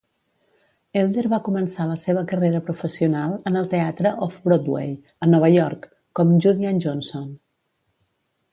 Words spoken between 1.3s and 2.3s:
va començar la seva